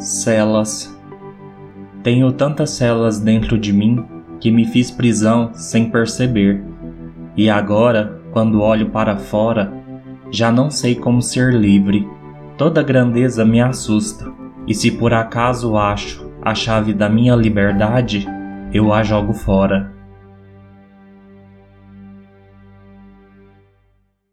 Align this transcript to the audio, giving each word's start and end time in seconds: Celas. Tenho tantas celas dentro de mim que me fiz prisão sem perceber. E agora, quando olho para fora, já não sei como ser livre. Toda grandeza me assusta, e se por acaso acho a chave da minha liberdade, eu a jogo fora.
Celas. 0.00 0.98
Tenho 2.02 2.32
tantas 2.32 2.70
celas 2.70 3.18
dentro 3.18 3.58
de 3.58 3.70
mim 3.70 4.02
que 4.40 4.50
me 4.50 4.64
fiz 4.64 4.90
prisão 4.90 5.50
sem 5.52 5.90
perceber. 5.90 6.64
E 7.36 7.50
agora, 7.50 8.18
quando 8.32 8.62
olho 8.62 8.88
para 8.88 9.18
fora, 9.18 9.70
já 10.30 10.50
não 10.50 10.70
sei 10.70 10.94
como 10.94 11.20
ser 11.20 11.52
livre. 11.52 12.08
Toda 12.56 12.82
grandeza 12.82 13.44
me 13.44 13.60
assusta, 13.60 14.32
e 14.66 14.72
se 14.74 14.90
por 14.90 15.12
acaso 15.12 15.76
acho 15.76 16.30
a 16.40 16.54
chave 16.54 16.94
da 16.94 17.10
minha 17.10 17.36
liberdade, 17.36 18.26
eu 18.72 18.94
a 18.94 19.02
jogo 19.02 19.34
fora. 19.34 19.92